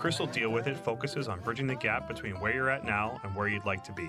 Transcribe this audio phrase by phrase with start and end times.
[0.00, 3.20] Chris Will Deal With It focuses on bridging the gap between where you're at now
[3.22, 4.08] and where you'd like to be.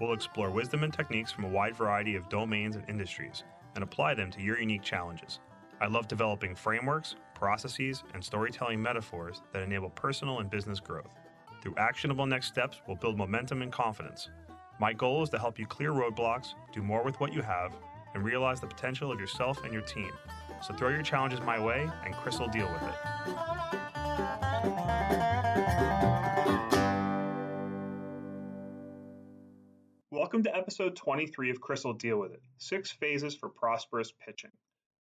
[0.00, 3.44] We'll explore wisdom and techniques from a wide variety of domains and industries
[3.74, 5.40] and apply them to your unique challenges.
[5.82, 11.12] I love developing frameworks, processes, and storytelling metaphors that enable personal and business growth.
[11.60, 14.30] Through actionable next steps, we'll build momentum and confidence.
[14.80, 17.74] My goal is to help you clear roadblocks, do more with what you have,
[18.14, 20.10] and realize the potential of yourself and your team.
[20.62, 22.94] So throw your challenges my way, and Chris will deal with it.
[30.28, 34.50] Welcome to episode 23 of Chris will Deal with It Six Phases for Prosperous Pitching.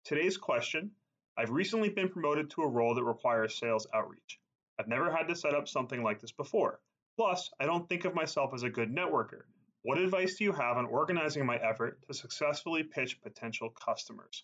[0.03, 0.91] Today's question
[1.37, 4.41] I've recently been promoted to a role that requires sales outreach.
[4.77, 6.81] I've never had to set up something like this before.
[7.15, 9.43] Plus, I don't think of myself as a good networker.
[9.83, 14.43] What advice do you have on organizing my effort to successfully pitch potential customers?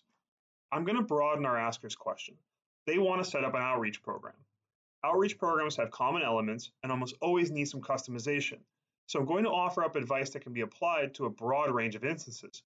[0.72, 2.34] I'm going to broaden our askers question.
[2.86, 4.36] They want to set up an outreach program.
[5.04, 8.60] Outreach programs have common elements and almost always need some customization.
[9.06, 11.94] So I'm going to offer up advice that can be applied to a broad range
[11.94, 12.62] of instances.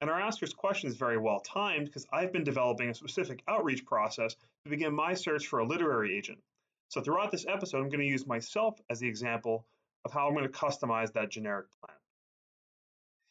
[0.00, 3.84] And our asker's question is very well timed because I've been developing a specific outreach
[3.84, 6.38] process to begin my search for a literary agent.
[6.88, 9.66] So throughout this episode, I'm going to use myself as the example
[10.04, 11.96] of how I'm going to customize that generic plan.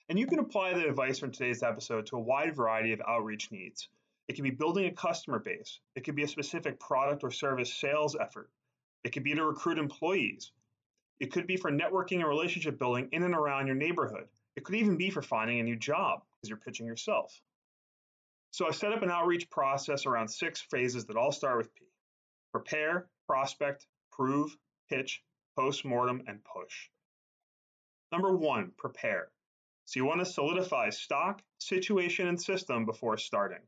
[0.09, 3.51] And you can apply the advice from today's episode to a wide variety of outreach
[3.51, 3.89] needs.
[4.27, 5.79] It can be building a customer base.
[5.95, 8.49] It could be a specific product or service sales effort.
[9.03, 10.51] It could be to recruit employees.
[11.19, 14.27] It could be for networking and relationship building in and around your neighborhood.
[14.55, 17.39] It could even be for finding a new job because you're pitching yourself.
[18.51, 21.85] So I've set up an outreach process around six phases that all start with P
[22.51, 24.55] prepare, prospect, prove,
[24.89, 25.21] pitch,
[25.55, 26.89] postmortem, and push.
[28.11, 29.27] Number one, prepare.
[29.85, 33.61] So you want to solidify stock, situation, and system before starting.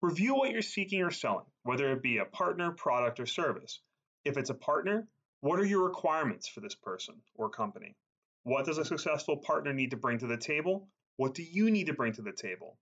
[0.00, 3.80] Review what you're seeking or selling, whether it be a partner, product, or service.
[4.24, 5.06] If it's a partner,
[5.40, 7.94] what are your requirements for this person or company?
[8.42, 10.88] What does a successful partner need to bring to the table?
[11.16, 12.78] What do you need to bring to the table?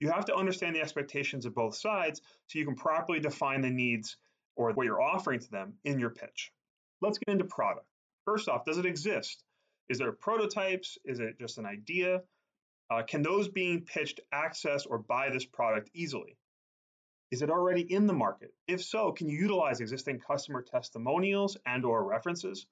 [0.00, 3.70] You have to understand the expectations of both sides so you can properly define the
[3.70, 4.16] needs
[4.56, 6.52] or what you're offering to them in your pitch.
[7.00, 7.86] Let's get into product.
[8.24, 9.44] First off, does it exist?
[9.88, 10.98] Is there prototypes?
[11.04, 12.22] Is it just an idea?
[12.90, 16.36] Uh, can those being pitched access or buy this product easily?
[17.32, 18.52] Is it already in the market?
[18.68, 22.66] If so, can you utilize existing customer testimonials and or references?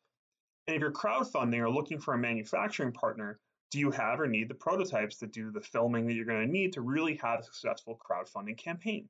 [0.67, 4.51] And if you're crowdfunding or looking for a manufacturing partner, do you have or need
[4.51, 7.43] the prototypes to do the filming that you're going to need to really have a
[7.43, 9.09] successful crowdfunding campaign?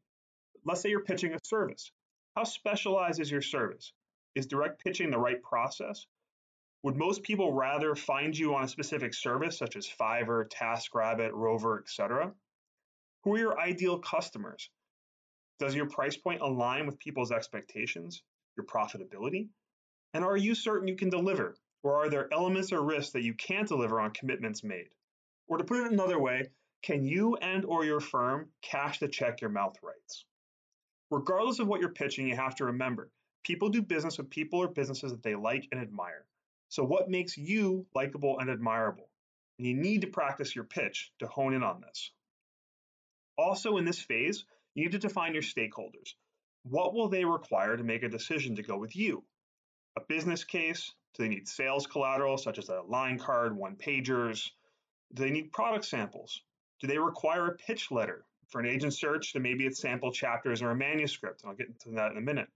[0.64, 1.90] Let's say you're pitching a service.
[2.36, 3.92] How specialized is your service?
[4.36, 6.06] Is direct pitching the right process?
[6.84, 11.80] Would most people rather find you on a specific service such as Fiverr, TaskRabbit, Rover,
[11.80, 12.32] etc.?
[13.24, 14.70] Who are your ideal customers?
[15.60, 18.22] Does your price point align with people's expectations,
[18.56, 19.48] your profitability?
[20.14, 21.54] And are you certain you can deliver?
[21.82, 24.88] Or are there elements or risks that you can't deliver on commitments made?
[25.48, 26.48] Or to put it another way,
[26.82, 30.24] can you and or your firm cash the check your mouth writes?
[31.10, 33.10] Regardless of what you're pitching, you have to remember,
[33.44, 36.24] people do business with people or businesses that they like and admire.
[36.70, 39.10] So what makes you likable and admirable?
[39.58, 42.12] And you need to practice your pitch to hone in on this.
[43.36, 46.14] Also in this phase, you need to define your stakeholders.
[46.62, 49.24] What will they require to make a decision to go with you?
[49.96, 50.92] A business case?
[51.14, 54.50] Do they need sales collateral, such as a line card, one pagers?
[55.14, 56.42] Do they need product samples?
[56.80, 58.24] Do they require a pitch letter?
[58.48, 61.42] For an agent search, then maybe it's sample chapters or a manuscript.
[61.42, 62.48] And I'll get into that in a minute.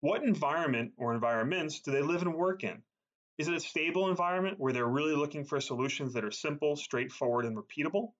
[0.00, 2.82] What environment or environments do they live and work in?
[3.38, 7.44] Is it a stable environment where they're really looking for solutions that are simple, straightforward,
[7.44, 8.12] and repeatable?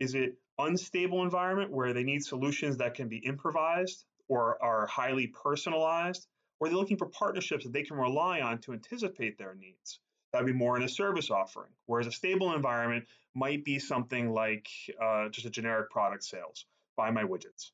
[0.00, 5.26] Is it unstable environment where they need solutions that can be improvised or are highly
[5.26, 6.26] personalized,
[6.58, 10.00] or they're looking for partnerships that they can rely on to anticipate their needs.
[10.32, 13.04] That'd be more in a service offering, whereas a stable environment
[13.34, 14.68] might be something like
[15.02, 16.64] uh, just a generic product sales,
[16.96, 17.72] buy my widgets.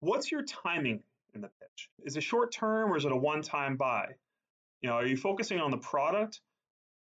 [0.00, 1.02] What's your timing
[1.34, 1.88] in the pitch?
[2.04, 4.14] Is it short term or is it a one time buy?
[4.80, 6.40] You know, are you focusing on the product?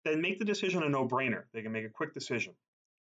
[0.04, 1.44] Then make the decision a no brainer.
[1.54, 2.54] They can make a quick decision.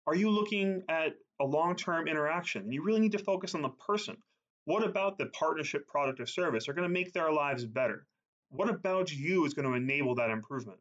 [0.07, 2.73] Are you looking at a long term interaction?
[2.73, 4.17] You really need to focus on the person.
[4.65, 8.07] What about the partnership product or service are going to make their lives better?
[8.51, 10.81] What about you is going to enable that improvement?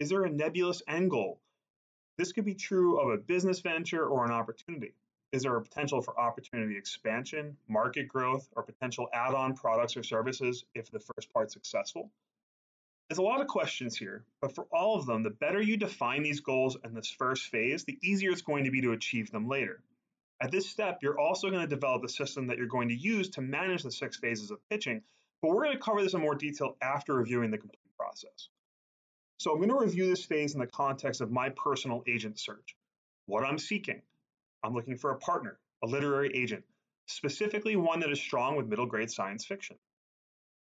[0.00, 1.40] Is there a nebulous end goal?
[2.16, 4.94] This could be true of a business venture or an opportunity.
[5.32, 10.02] Is there a potential for opportunity expansion, market growth, or potential add on products or
[10.02, 12.10] services if the first part's successful?
[13.08, 16.22] There's a lot of questions here, but for all of them, the better you define
[16.22, 19.48] these goals in this first phase, the easier it's going to be to achieve them
[19.48, 19.82] later.
[20.40, 23.28] At this step, you're also going to develop the system that you're going to use
[23.30, 25.02] to manage the six phases of pitching
[25.44, 28.48] but we're going to cover this in more detail after reviewing the complete process.
[29.36, 32.74] So I'm going to review this phase in the context of my personal agent search.
[33.26, 34.00] What I'm seeking.
[34.62, 36.64] I'm looking for a partner, a literary agent,
[37.08, 39.76] specifically one that is strong with middle grade science fiction.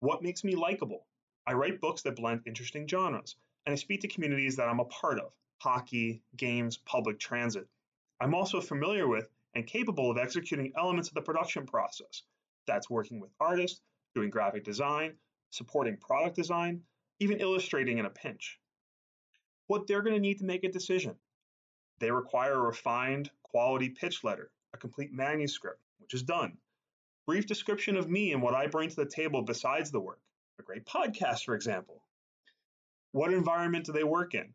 [0.01, 1.07] What makes me likable?
[1.47, 4.85] I write books that blend interesting genres, and I speak to communities that I'm a
[4.85, 7.69] part of hockey, games, public transit.
[8.19, 12.23] I'm also familiar with and capable of executing elements of the production process.
[12.65, 13.79] That's working with artists,
[14.13, 15.13] doing graphic design,
[15.49, 16.81] supporting product design,
[17.21, 18.59] even illustrating in a pinch.
[19.67, 21.15] What they're going to need to make a decision.
[21.99, 26.57] They require a refined, quality pitch letter, a complete manuscript, which is done,
[27.25, 30.19] brief description of me and what I bring to the table besides the work,
[30.59, 32.01] a great podcast, for example.
[33.11, 34.53] What environment do they work in?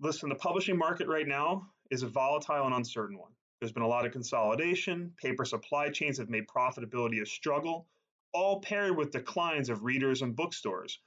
[0.00, 3.32] Listen, the publishing market right now is a volatile and uncertain one.
[3.60, 7.88] There's been a lot of consolidation, paper supply chains have made profitability a struggle,
[8.32, 11.00] all paired with declines of readers and bookstores.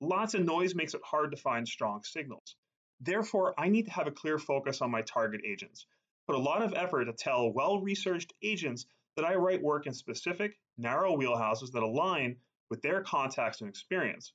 [0.00, 2.56] Lots of noise makes it hard to find strong signals.
[3.00, 5.86] Therefore, I need to have a clear focus on my target agents.
[6.26, 8.84] Put a lot of effort to tell well researched agents
[9.16, 12.36] that I write work in specific, narrow wheelhouses that align
[12.70, 14.32] with their contacts and experience.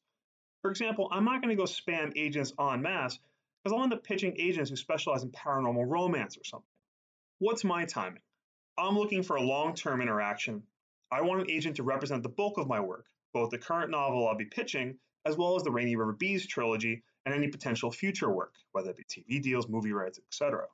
[0.61, 3.17] For example, I'm not going to go spam agents en masse
[3.63, 6.67] because I'll end up pitching agents who specialize in paranormal romance or something.
[7.39, 8.21] What's my timing?
[8.77, 10.63] I'm looking for a long term interaction.
[11.11, 14.27] I want an agent to represent the bulk of my work, both the current novel
[14.27, 18.29] I'll be pitching, as well as the Rainy River Bees trilogy and any potential future
[18.29, 20.65] work, whether it be TV deals, movie rights, etc.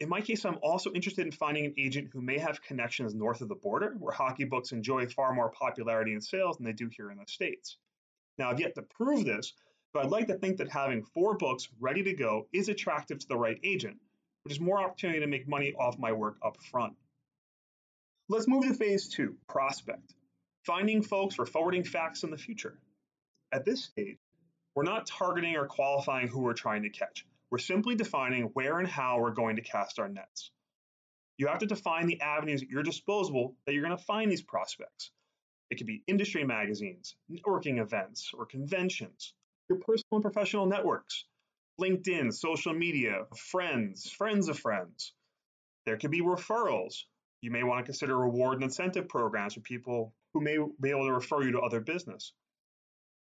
[0.00, 3.40] In my case, I'm also interested in finding an agent who may have connections north
[3.40, 6.88] of the border, where hockey books enjoy far more popularity and sales than they do
[6.88, 7.78] here in the States.
[8.38, 9.54] Now, I've yet to prove this,
[9.92, 13.28] but I'd like to think that having four books ready to go is attractive to
[13.28, 13.96] the right agent,
[14.44, 16.94] which is more opportunity to make money off my work up front.
[18.28, 20.14] Let's move to phase two prospect.
[20.64, 22.78] Finding folks for forwarding facts in the future.
[23.50, 24.18] At this stage,
[24.76, 27.26] we're not targeting or qualifying who we're trying to catch.
[27.50, 30.50] We're simply defining where and how we're going to cast our nets.
[31.38, 34.42] You have to define the avenues at your disposal that you're going to find these
[34.42, 35.10] prospects.
[35.70, 39.34] It could be industry magazines, networking events, or conventions,
[39.68, 41.24] your personal and professional networks,
[41.80, 45.12] LinkedIn, social media, friends, friends of friends.
[45.86, 47.04] There could be referrals.
[47.40, 51.06] You may want to consider reward and incentive programs for people who may be able
[51.06, 52.32] to refer you to other business.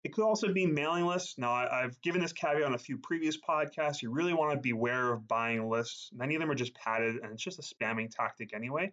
[0.03, 1.37] It could also be mailing lists.
[1.37, 4.01] Now, I, have given this caveat on a few previous podcasts.
[4.01, 6.09] You really want to beware of buying lists.
[6.13, 8.91] Many of them are just padded, and it's just a spamming tactic anyway.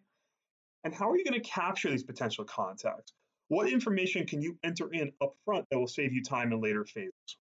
[0.85, 3.13] And how are you going to capture these potential contacts?
[3.49, 7.37] What information can you enter in upfront that will save you time in later phases?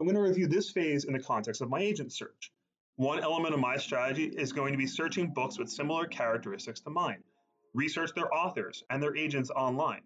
[0.00, 2.50] I'm going to review this phase in the context of my agent search.
[2.96, 6.90] One element of my strategy is going to be searching books with similar characteristics to
[6.90, 7.22] mine.
[7.74, 10.00] Research their authors and their agents online.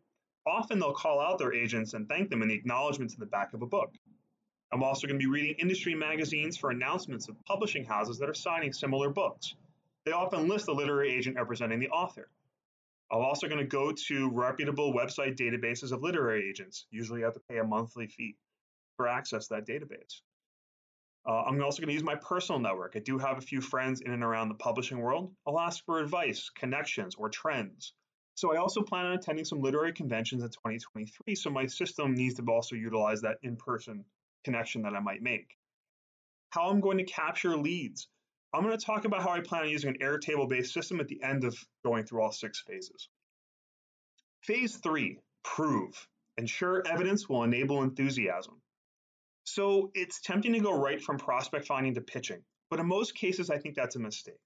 [0.47, 3.53] Often they'll call out their agents and thank them in the acknowledgments in the back
[3.53, 3.93] of a book.
[4.73, 8.35] I'm also going to be reading industry magazines for announcements of publishing houses that are
[8.35, 9.55] signing similar books.
[10.05, 12.31] They often list the literary agent representing the author.
[13.13, 16.87] I'm also going to go to reputable website databases of literary agents.
[16.91, 18.37] Usually you have to pay a monthly fee
[18.97, 20.21] for access to that database.
[21.27, 22.93] Uh, I'm also going to use my personal network.
[22.97, 25.33] I do have a few friends in and around the publishing world.
[25.47, 27.93] I'll ask for advice, connections, or trends.
[28.35, 31.35] So I also plan on attending some literary conventions in 2023.
[31.35, 34.05] So my system needs to also utilize that in-person
[34.45, 35.57] connection that I might make.
[36.51, 38.09] How I'm going to capture leads.
[38.53, 41.23] I'm going to talk about how I plan on using an Airtable-based system at the
[41.23, 43.09] end of going through all six phases.
[44.43, 46.09] Phase three, prove.
[46.37, 48.61] Ensure evidence will enable enthusiasm.
[49.45, 53.51] So it's tempting to go right from prospect finding to pitching, but in most cases,
[53.51, 54.41] I think that's a mistake.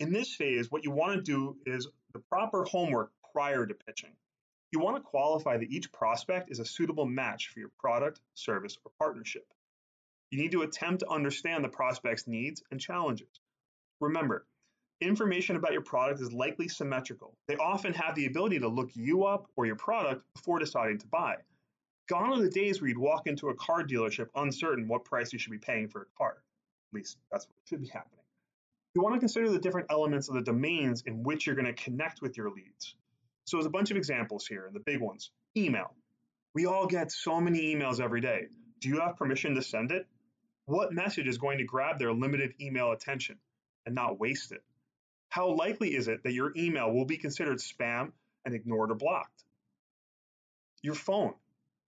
[0.00, 4.12] In this phase, what you want to do is the proper homework prior to pitching.
[4.70, 8.78] You want to qualify that each prospect is a suitable match for your product, service,
[8.84, 9.46] or partnership.
[10.30, 13.40] You need to attempt to understand the prospect's needs and challenges.
[14.00, 14.46] Remember,
[15.00, 17.36] information about your product is likely symmetrical.
[17.48, 21.06] They often have the ability to look you up or your product before deciding to
[21.08, 21.36] buy.
[22.08, 25.38] Gone are the days where you'd walk into a car dealership uncertain what price you
[25.38, 26.36] should be paying for a car.
[26.92, 28.17] At least that's what should be happening.
[28.98, 31.84] You want to consider the different elements of the domains in which you're going to
[31.84, 32.96] connect with your leads.
[33.44, 35.30] So there's a bunch of examples here, and the big ones.
[35.56, 35.94] Email.
[36.52, 38.46] We all get so many emails every day.
[38.80, 40.08] Do you have permission to send it?
[40.66, 43.36] What message is going to grab their limited email attention
[43.86, 44.64] and not waste it?
[45.28, 48.10] How likely is it that your email will be considered spam
[48.44, 49.44] and ignored or blocked?
[50.82, 51.34] Your phone.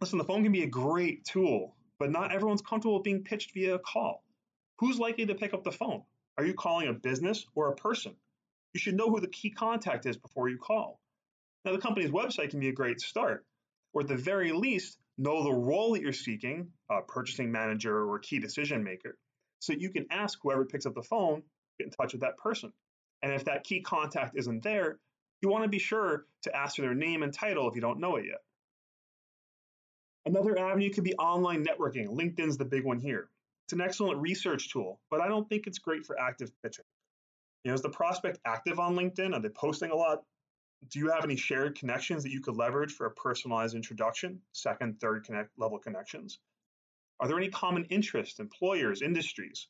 [0.01, 3.75] Listen, the phone can be a great tool, but not everyone's comfortable being pitched via
[3.75, 4.23] a call.
[4.79, 6.05] Who's likely to pick up the phone?
[6.41, 8.17] Are you calling a business or a person?
[8.73, 10.99] You should know who the key contact is before you call.
[11.67, 13.45] Now, the company's website can be a great start,
[13.93, 18.19] or at the very least, know the role that you're seeking, a purchasing manager or
[18.21, 19.19] key decision maker,
[19.59, 21.43] so you can ask whoever picks up the phone,
[21.79, 22.73] get in touch with that person.
[23.23, 24.99] And if that key contact isn't there,
[25.43, 28.01] you want to be sure to ask for their name and title if you don't
[28.01, 28.41] know it yet.
[30.25, 32.09] Another avenue could be online networking.
[32.09, 33.29] LinkedIn's the big one here.
[33.71, 36.85] It's an excellent research tool, but I don't think it's great for active pitching.
[37.63, 39.33] You know, is the prospect active on LinkedIn?
[39.33, 40.25] Are they posting a lot?
[40.89, 44.99] Do you have any shared connections that you could leverage for a personalized introduction, second,
[44.99, 46.41] third connect level connections?
[47.21, 49.69] Are there any common interests, employers, industries?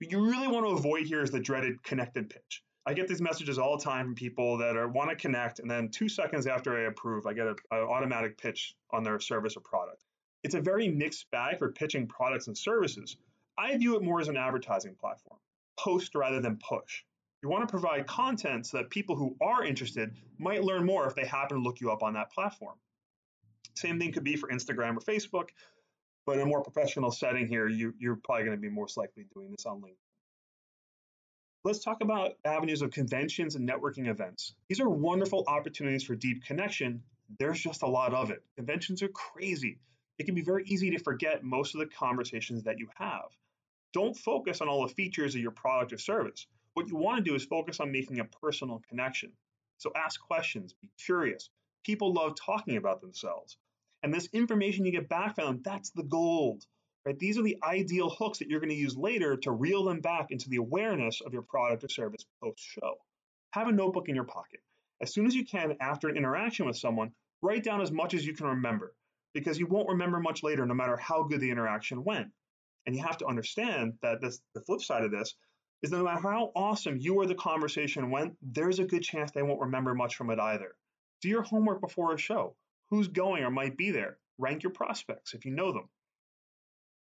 [0.00, 2.64] What you really want to avoid here is the dreaded connected pitch.
[2.84, 5.70] I get these messages all the time from people that are want to connect, and
[5.70, 9.60] then two seconds after I approve, I get an automatic pitch on their service or
[9.60, 10.04] product.
[10.42, 13.16] It's a very mixed bag for pitching products and services.
[13.58, 15.38] I view it more as an advertising platform,
[15.78, 17.04] post rather than push.
[17.42, 21.14] You want to provide content so that people who are interested might learn more if
[21.14, 22.76] they happen to look you up on that platform.
[23.76, 25.48] Same thing could be for Instagram or Facebook,
[26.26, 29.26] but in a more professional setting here, you, you're probably going to be most likely
[29.34, 29.96] doing this on LinkedIn.
[31.64, 34.54] Let's talk about avenues of conventions and networking events.
[34.68, 37.02] These are wonderful opportunities for deep connection.
[37.38, 38.42] There's just a lot of it.
[38.56, 39.78] Conventions are crazy.
[40.20, 43.34] It can be very easy to forget most of the conversations that you have.
[43.94, 46.46] Don't focus on all the features of your product or service.
[46.74, 49.32] What you want to do is focus on making a personal connection.
[49.78, 51.48] So ask questions, be curious.
[51.86, 53.56] People love talking about themselves.
[54.02, 56.66] And this information you get back from them, that's the gold.
[57.06, 57.18] Right?
[57.18, 60.32] These are the ideal hooks that you're going to use later to reel them back
[60.32, 62.96] into the awareness of your product or service post show.
[63.52, 64.60] Have a notebook in your pocket.
[65.00, 68.26] As soon as you can after an interaction with someone, write down as much as
[68.26, 68.92] you can remember
[69.34, 72.28] because you won't remember much later no matter how good the interaction went.
[72.86, 75.34] And you have to understand that this the flip side of this
[75.82, 79.42] is no matter how awesome you or the conversation went, there's a good chance they
[79.42, 80.74] won't remember much from it either.
[81.22, 82.56] Do your homework before a show.
[82.90, 84.18] Who's going or might be there?
[84.38, 85.88] Rank your prospects if you know them.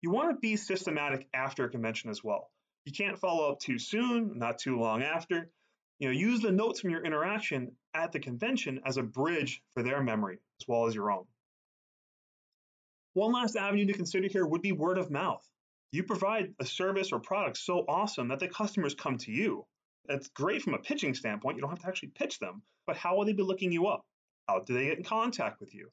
[0.01, 2.51] You want to be systematic after a convention as well.
[2.85, 5.51] You can't follow up too soon, not too long after.
[5.99, 9.83] You know, use the notes from your interaction at the convention as a bridge for
[9.83, 11.25] their memory as well as your own.
[13.19, 15.45] One last avenue to consider here would be word of mouth.
[15.91, 19.67] You provide a service or product so awesome that the customers come to you.
[20.07, 21.57] That's great from a pitching standpoint.
[21.57, 24.07] You don't have to actually pitch them, but how will they be looking you up?
[24.47, 25.91] How do they get in contact with you?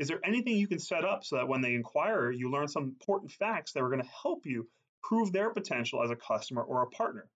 [0.00, 2.82] Is there anything you can set up so that when they inquire, you learn some
[2.82, 4.68] important facts that are going to help you
[5.04, 7.28] prove their potential as a customer or a partner?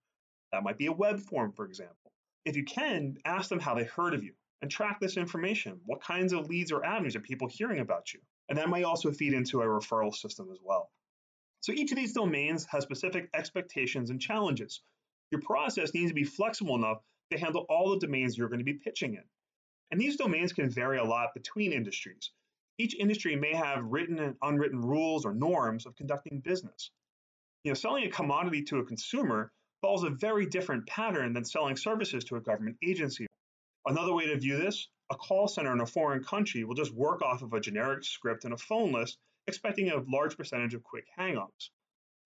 [0.51, 2.11] That might be a web form, for example.
[2.45, 5.79] If you can, ask them how they heard of you and track this information.
[5.87, 8.19] What kinds of leads or avenues are people hearing about you?
[8.49, 10.91] And that might also feed into a referral system as well.
[11.61, 14.81] So each of these domains has specific expectations and challenges.
[15.31, 18.65] Your process needs to be flexible enough to handle all the domains you're going to
[18.65, 19.25] be pitching in.
[19.91, 22.31] And these domains can vary a lot between industries.
[22.79, 26.91] Each industry may have written and unwritten rules or norms of conducting business.
[27.65, 29.53] You know, selling a commodity to a consumer
[29.83, 33.27] follows a very different pattern than selling services to a government agency.
[33.87, 37.23] Another way to view this, a call center in a foreign country will just work
[37.23, 41.07] off of a generic script and a phone list expecting a large percentage of quick
[41.19, 41.71] hangups.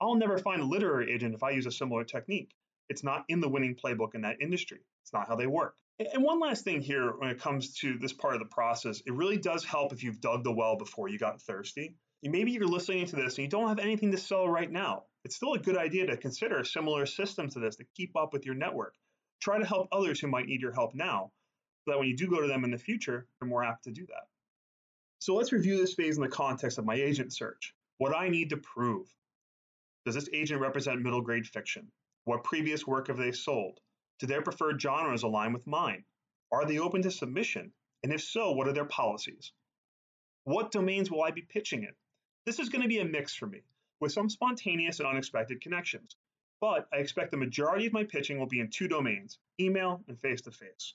[0.01, 2.51] I'll never find a literary agent if I use a similar technique.
[2.89, 4.81] It's not in the winning playbook in that industry.
[5.03, 5.77] It's not how they work.
[6.01, 9.12] And one last thing here when it comes to this part of the process, it
[9.12, 11.95] really does help if you've dug the well before you got thirsty.
[12.25, 15.05] Maybe you're listening to this and you don't have anything to sell right now.
[15.25, 18.33] It's still a good idea to consider a similar system to this to keep up
[18.33, 18.95] with your network.
[19.41, 21.31] Try to help others who might need your help now
[21.85, 23.91] so that when you do go to them in the future, you're more apt to
[23.91, 24.29] do that.
[25.19, 27.75] So let's review this phase in the context of my agent search.
[27.99, 29.07] What I need to prove.
[30.05, 31.91] Does this agent represent middle grade fiction?
[32.25, 33.81] What previous work have they sold?
[34.19, 36.05] Do their preferred genres align with mine?
[36.53, 37.73] Are they open to submission?
[38.03, 39.53] And if so, what are their policies?
[40.45, 41.95] What domains will I be pitching in?
[42.45, 43.62] This is going to be a mix for me,
[44.01, 46.17] with some spontaneous and unexpected connections.
[46.61, 50.19] But I expect the majority of my pitching will be in two domains email and
[50.21, 50.95] face to face.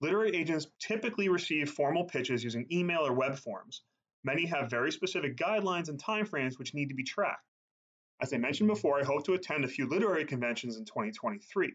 [0.00, 3.82] Literary agents typically receive formal pitches using email or web forms.
[4.24, 7.48] Many have very specific guidelines and timeframes which need to be tracked.
[8.20, 11.72] As I mentioned before, I hope to attend a few literary conventions in 2023.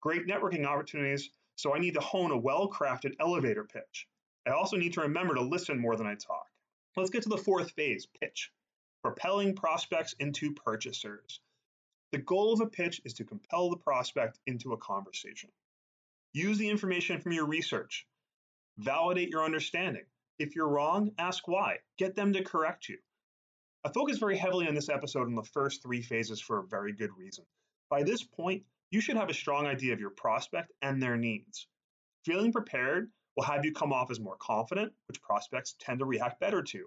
[0.00, 4.08] Great networking opportunities, so I need to hone a well crafted elevator pitch.
[4.46, 6.46] I also need to remember to listen more than I talk.
[6.96, 8.50] Let's get to the fourth phase pitch
[9.02, 11.40] propelling prospects into purchasers.
[12.12, 15.50] The goal of a pitch is to compel the prospect into a conversation.
[16.32, 18.06] Use the information from your research.
[18.78, 20.04] Validate your understanding.
[20.38, 21.78] If you're wrong, ask why.
[21.98, 22.98] Get them to correct you.
[23.84, 26.92] I focus very heavily on this episode on the first three phases for a very
[26.92, 27.44] good reason.
[27.88, 31.66] By this point, you should have a strong idea of your prospect and their needs.
[32.24, 36.40] Feeling prepared will have you come off as more confident, which prospects tend to react
[36.40, 36.86] better to.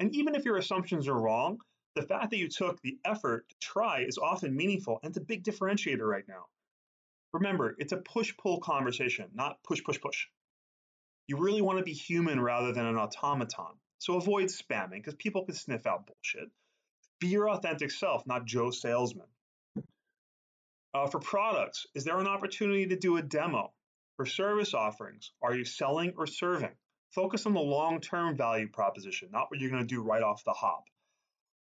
[0.00, 1.58] And even if your assumptions are wrong,
[1.94, 5.24] the fact that you took the effort to try is often meaningful and it's a
[5.24, 6.46] big differentiator right now.
[7.32, 10.26] Remember, it's a push pull conversation, not push push push.
[11.28, 13.78] You really want to be human rather than an automaton.
[13.98, 16.50] So avoid spamming because people can sniff out bullshit.
[17.20, 19.28] Be your authentic self, not Joe Salesman.
[20.94, 23.72] Uh, for products, is there an opportunity to do a demo?
[24.16, 26.76] For service offerings, are you selling or serving?
[27.14, 30.44] Focus on the long term value proposition, not what you're going to do right off
[30.44, 30.84] the hop.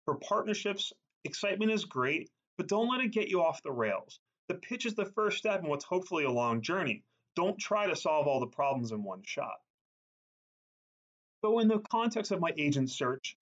[0.04, 0.92] For partnerships,
[1.24, 4.20] excitement is great, but don't let it get you off the rails.
[4.48, 7.02] The pitch is the first step in what's hopefully a long journey.
[7.34, 9.60] Don't try to solve all the problems in one shot.
[11.44, 13.36] So, in the context of my agent search,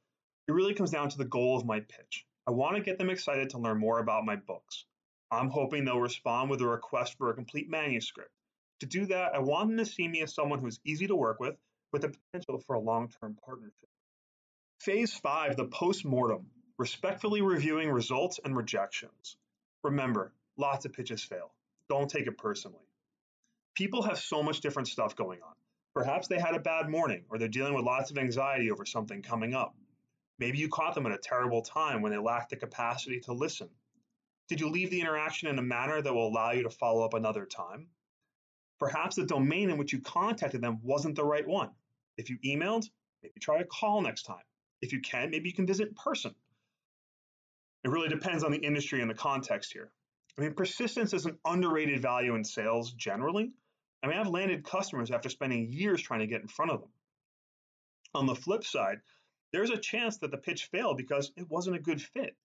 [0.49, 2.27] it really comes down to the goal of my pitch.
[2.47, 4.85] I want to get them excited to learn more about my books.
[5.31, 8.31] I'm hoping they'll respond with a request for a complete manuscript.
[8.81, 11.41] To do that, I want them to see me as someone who's easy to work
[11.41, 11.57] with,
[11.93, 13.89] with the potential for a long term partnership.
[14.81, 19.37] Phase five, the post-mortem, respectfully reviewing results and rejections.
[19.83, 21.53] Remember, lots of pitches fail.
[21.89, 22.87] Don't take it personally.
[23.75, 25.55] People have so much different stuff going on.
[25.95, 29.23] Perhaps they had a bad morning or they're dealing with lots of anxiety over something
[29.23, 29.75] coming up.
[30.39, 33.69] Maybe you caught them at a terrible time when they lacked the capacity to listen.
[34.49, 37.15] Did you leave the interaction in a manner that will allow you to follow up
[37.15, 37.89] another time?
[38.79, 41.71] Perhaps the domain in which you contacted them wasn't the right one.
[42.17, 42.89] If you emailed,
[43.23, 44.43] maybe try a call next time.
[44.83, 46.35] If you can, maybe you can visit in person.
[47.85, 49.93] It really depends on the industry and the context here.
[50.37, 53.53] I mean, persistence is an underrated value in sales generally.
[54.03, 56.91] I mean, I've landed customers after spending years trying to get in front of them.
[58.15, 58.99] On the flip side,
[59.53, 62.37] there's a chance that the pitch failed because it wasn't a good fit,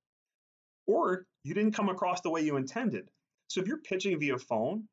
[0.85, 3.09] or you didn't come across the way you intended.
[3.47, 4.87] So if you're pitching via phone,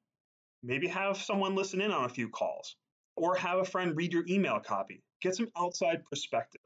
[0.62, 2.76] maybe have someone listen in on a few calls,
[3.16, 5.02] or have a friend read your email copy.
[5.20, 6.62] Get some outside perspective.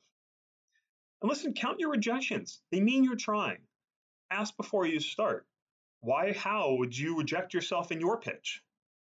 [1.21, 2.61] And listen, count your rejections.
[2.71, 3.59] They mean you're trying.
[4.31, 5.47] Ask before you start.
[6.03, 8.63] Why, how would you reject yourself in your pitch?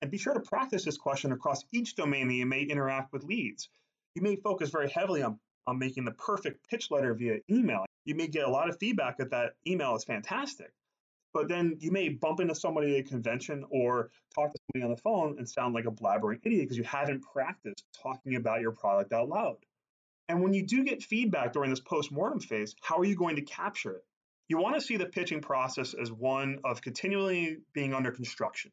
[0.02, 3.23] And be sure to practice this question across each domain that you may interact with
[3.23, 3.69] leads.
[4.15, 7.86] You may focus very heavily on, on making the perfect pitch letter via email.
[8.06, 10.71] You may get a lot of feedback that that email is fantastic,
[11.32, 14.95] but then you may bump into somebody at a convention or talk to somebody on
[14.95, 18.71] the phone and sound like a blabbering idiot because you haven't practiced talking about your
[18.71, 19.58] product out loud.
[20.28, 23.43] And when you do get feedback during this post-mortem phase, how are you going to
[23.43, 24.06] capture it?
[24.49, 28.71] You want to see the pitching process as one of continually being under construction.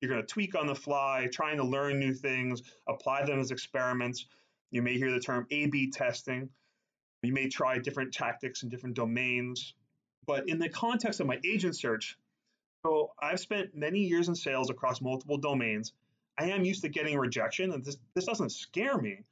[0.00, 3.50] You're going to tweak on the fly, trying to learn new things, apply them as
[3.50, 4.26] experiments.
[4.70, 6.50] You may hear the term A B testing.
[7.22, 9.72] You may try different tactics in different domains.
[10.26, 12.18] But in the context of my agent search,
[12.84, 15.94] so I've spent many years in sales across multiple domains.
[16.38, 19.24] I am used to getting rejection, and this, this doesn't scare me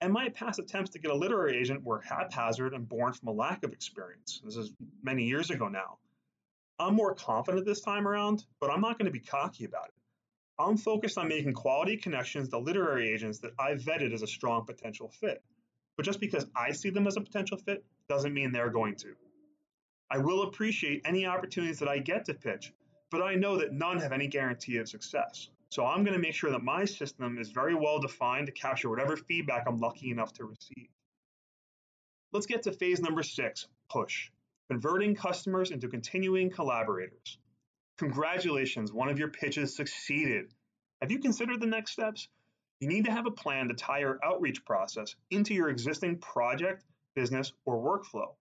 [0.00, 3.32] and my past attempts to get a literary agent were haphazard and born from a
[3.32, 4.40] lack of experience.
[4.44, 5.98] This is many years ago now.
[6.78, 9.94] I'm more confident this time around, but I'm not going to be cocky about it.
[10.58, 14.64] I'm focused on making quality connections to literary agents that I've vetted as a strong
[14.64, 15.42] potential fit.
[15.96, 19.14] But just because I see them as a potential fit doesn't mean they're going to.
[20.10, 22.72] I will appreciate any opportunities that I get to pitch,
[23.10, 25.50] but I know that none have any guarantee of success.
[25.70, 28.90] So I'm going to make sure that my system is very well defined to capture
[28.90, 30.88] whatever feedback I'm lucky enough to receive.
[32.32, 34.30] Let's get to phase number six, push,
[34.68, 37.38] converting customers into continuing collaborators.
[37.98, 40.52] Congratulations, one of your pitches succeeded.
[41.02, 42.28] Have you considered the next steps?
[42.80, 46.84] You need to have a plan to tie your outreach process into your existing project,
[47.14, 48.34] business, or workflow.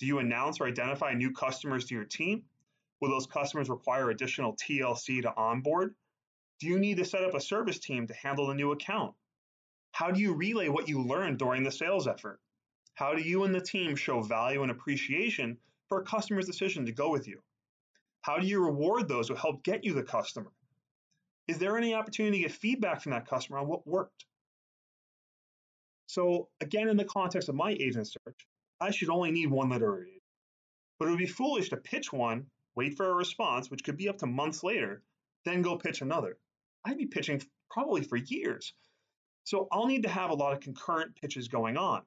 [0.00, 2.44] Do you announce or identify new customers to your team?
[3.00, 5.94] Will those customers require additional TLC to onboard?
[6.60, 9.14] Do you need to set up a service team to handle the new account?
[9.92, 12.40] How do you relay what you learned during the sales effort?
[12.94, 16.92] How do you and the team show value and appreciation for a customer's decision to
[16.92, 17.42] go with you?
[18.22, 20.52] How do you reward those who helped get you the customer?
[21.46, 24.24] Is there any opportunity to get feedback from that customer on what worked?
[26.06, 28.46] So, again, in the context of my agent search,
[28.80, 30.22] I should only need one literary agent.
[30.98, 34.08] But it would be foolish to pitch one, wait for a response, which could be
[34.08, 35.02] up to months later,
[35.44, 36.38] then go pitch another.
[36.84, 38.72] I'd be pitching probably for years.
[39.44, 42.02] So I'll need to have a lot of concurrent pitches going on.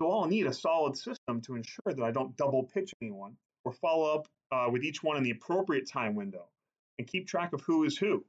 [0.00, 3.72] So I'll need a solid system to ensure that I don't double pitch anyone or
[3.72, 6.46] follow up uh, with each one in the appropriate time window
[6.98, 8.24] and keep track of who is who.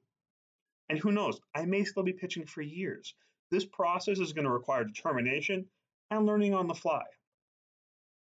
[0.90, 3.14] And who knows, I may still be pitching for years.
[3.52, 5.66] This process is going to require determination
[6.10, 7.04] and learning on the fly.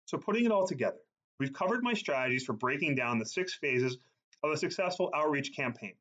[0.06, 1.00] So, putting it all together,
[1.40, 3.98] we've covered my strategies for breaking down the six phases
[4.44, 5.94] of a successful outreach campaign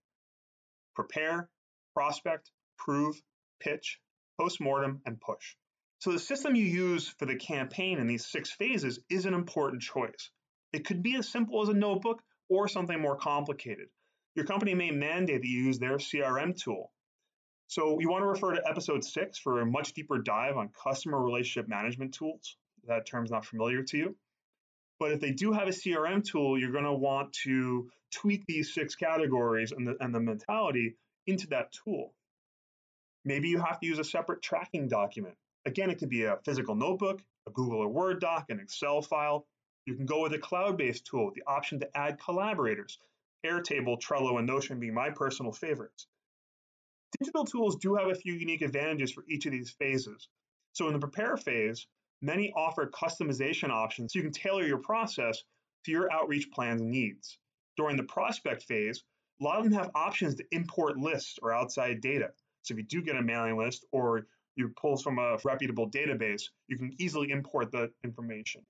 [1.02, 1.48] prepare,
[1.94, 3.20] prospect, prove,
[3.60, 3.98] pitch,
[4.38, 5.56] postmortem, and push.
[6.00, 9.82] So the system you use for the campaign in these six phases is an important
[9.82, 10.30] choice.
[10.72, 13.88] It could be as simple as a notebook or something more complicated.
[14.34, 16.92] Your company may mandate that you use their CRM tool.
[17.66, 21.22] So you want to refer to episode six for a much deeper dive on customer
[21.22, 22.56] relationship management tools.
[22.86, 24.16] That term's not familiar to you.
[25.00, 28.74] But if they do have a CRM tool, you're going to want to tweak these
[28.74, 32.12] six categories and the, and the mentality into that tool.
[33.24, 35.36] Maybe you have to use a separate tracking document.
[35.64, 39.46] Again, it could be a physical notebook, a Google or Word doc, an Excel file.
[39.86, 42.98] You can go with a cloud based tool with the option to add collaborators,
[43.44, 46.06] Airtable, Trello, and Notion being my personal favorites.
[47.18, 50.28] Digital tools do have a few unique advantages for each of these phases.
[50.72, 51.86] So, in the prepare phase,
[52.22, 55.42] many offer customization options so you can tailor your process
[55.84, 57.38] to your outreach plan's needs.
[57.76, 59.02] During the prospect phase,
[59.40, 62.30] a lot of them have options to import lists or outside data.
[62.62, 66.42] So if you do get a mailing list or you pull from a reputable database,
[66.68, 68.62] you can easily import the information.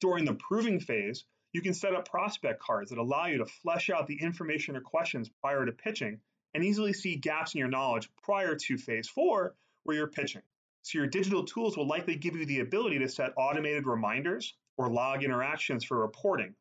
[0.00, 3.88] During the proving phase, you can set up prospect cards that allow you to flesh
[3.88, 6.20] out the information or questions prior to pitching
[6.54, 10.42] and easily see gaps in your knowledge prior to phase four, where you're pitching.
[10.82, 14.90] So your digital tools will likely give you the ability to set automated reminders or
[14.90, 16.54] log interactions for reporting.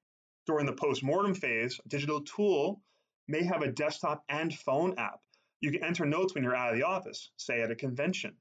[0.45, 2.81] During the post-mortem phase, a digital tool
[3.27, 5.21] may have a desktop and phone app.
[5.59, 8.35] You can enter notes when you're out of the office, say at a convention.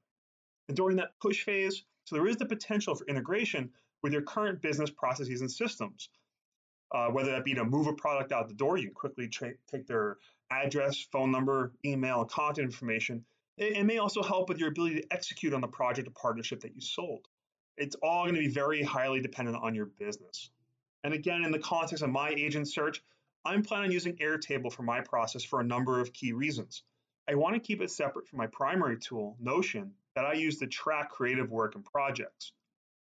[0.67, 3.71] And during that push phase, so there is the potential for integration
[4.03, 6.09] with your current business processes and systems.
[6.93, 9.53] Uh, whether that be to move a product out the door, you can quickly tra-
[9.69, 10.17] take their
[10.51, 13.23] address, phone number, email, and contact information.
[13.57, 16.75] It, may also help with your ability to execute on the project or partnership that
[16.75, 17.27] you sold.
[17.77, 20.49] It's all going to be very highly dependent on your business.
[21.03, 23.03] And again, in the context of my agent search,
[23.43, 26.83] I'm planning on using Airtable for my process for a number of key reasons.
[27.27, 30.67] I want to keep it separate from my primary tool, Notion, that I use to
[30.67, 32.53] track creative work and projects.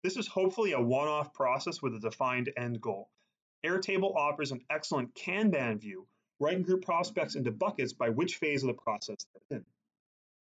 [0.03, 3.11] This is hopefully a one off process with a defined end goal.
[3.65, 6.07] Airtable offers an excellent Kanban view
[6.39, 9.65] where I can group prospects into buckets by which phase of the process they're in.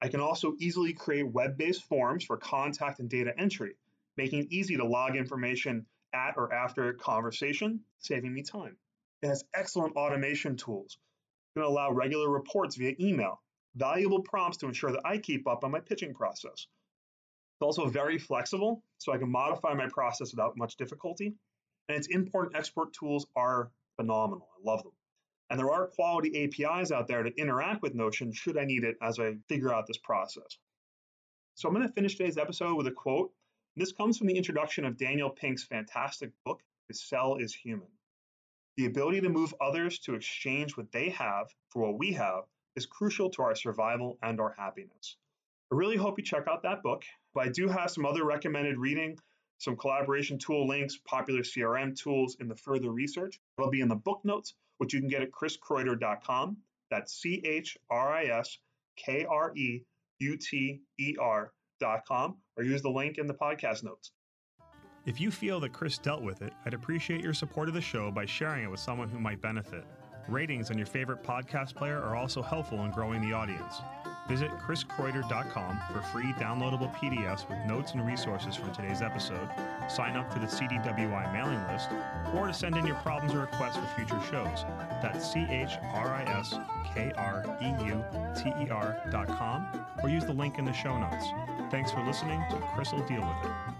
[0.05, 3.73] I can also easily create web based forms for contact and data entry,
[4.17, 8.77] making it easy to log information at or after a conversation, saving me time.
[9.23, 10.99] It has excellent automation tools.
[11.55, 13.41] Going to allow regular reports via email,
[13.75, 16.67] valuable prompts to ensure that I keep up on my pitching process.
[17.55, 21.33] It's also very flexible, so I can modify my process without much difficulty.
[21.89, 24.49] And its import and export tools are phenomenal.
[24.55, 24.91] I love them.
[25.49, 28.97] And there are quality APIs out there to interact with Notion should I need it
[29.01, 30.57] as I figure out this process.
[31.53, 33.31] So I'm going to finish today's episode with a quote.
[33.75, 37.87] This comes from the introduction of Daniel Pink's fantastic book, To Sell is Human.
[38.77, 42.43] The ability to move others to exchange what they have for what we have
[42.75, 45.15] is crucial to our survival and our happiness.
[45.71, 47.03] I really hope you check out that book,
[47.33, 49.17] but I do have some other recommended reading,
[49.59, 53.39] some collaboration tool links, popular CRM tools in the further research.
[53.57, 56.57] It'll be in the book notes, which you can get at chriskreuter.com.
[56.91, 58.57] That's C H R I S
[58.95, 59.81] K R E
[60.19, 64.11] U T E R.com, or use the link in the podcast notes.
[65.05, 68.09] If you feel that Chris dealt with it, I'd appreciate your support of the show
[68.09, 69.85] by sharing it with someone who might benefit.
[70.27, 73.81] Ratings on your favorite podcast player are also helpful in growing the audience.
[74.27, 79.47] Visit chriskreuter.com for free downloadable PDFs with notes and resources from today's episode,
[79.87, 81.89] sign up for the CDWI mailing list,
[82.33, 84.65] or to send in your problems or requests for future shows.
[85.01, 86.55] That's C H R I S
[86.93, 88.03] K R E U
[88.35, 91.25] T E R.com, or use the link in the show notes.
[91.69, 93.74] Thanks for listening to Chris will deal with it.